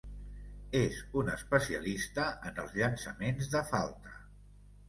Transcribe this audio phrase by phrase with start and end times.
[0.79, 4.19] És un especialista en els llançaments de falta.